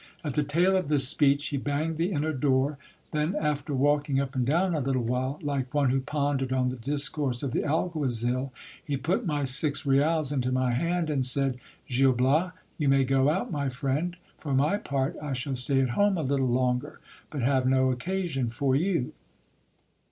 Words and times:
At 0.23 0.33
the 0.33 0.41
tail 0.41 0.75
of 0.75 0.87
this 0.89 1.07
speech, 1.07 1.49
he 1.49 1.57
banged 1.57 1.97
the 1.97 2.11
inner 2.11 2.33
door; 2.33 2.79
then, 3.11 3.35
after 3.39 3.71
walking 3.75 4.19
up 4.19 4.33
and 4.33 4.43
down 4.43 4.73
a 4.73 4.79
little 4.79 5.03
while, 5.03 5.37
like 5.43 5.75
one 5.75 5.91
who 5.91 6.01
pondered 6.01 6.51
on 6.51 6.69
the 6.69 6.75
discourse 6.75 7.43
of 7.43 7.51
the 7.51 7.63
alguazil, 7.63 8.51
he 8.83 8.97
put 8.97 9.27
my 9.27 9.43
six 9.43 9.85
rials 9.85 10.31
into 10.31 10.51
my 10.51 10.71
hand, 10.71 11.11
and 11.11 11.23
said: 11.23 11.59
Gil 11.87 12.13
Bias, 12.13 12.51
you 12.79 12.89
may 12.89 13.03
go 13.03 13.29
out, 13.29 13.51
my 13.51 13.69
friend; 13.69 14.15
for 14.39 14.55
my 14.55 14.77
part, 14.77 15.15
I 15.21 15.33
shall 15.33 15.55
stay 15.55 15.79
at 15.83 15.89
home 15.91 16.17
a 16.17 16.23
little 16.23 16.49
longer, 16.49 16.99
but 17.29 17.43
have 17.43 17.67
no 17.67 17.91
occasion 17.91 18.49
for 18.49 18.75
you. 18.75 19.11